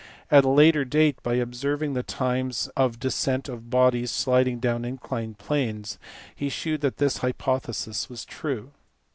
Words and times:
At 0.31 0.43
a 0.45 0.49
later 0.49 0.83
date, 0.83 1.21
by 1.21 1.35
observing 1.35 1.93
the 1.93 2.01
times 2.01 2.67
of 2.75 2.97
descent 2.99 3.47
of 3.47 3.69
bodies 3.69 4.09
sliding 4.09 4.57
down 4.59 4.83
inclined 4.83 5.37
planes, 5.37 5.99
he 6.35 6.49
shewed 6.49 6.81
that 6.81 6.97
this 6.97 7.17
hypothesis 7.17 8.09
was 8.09 8.25
true. 8.25 8.71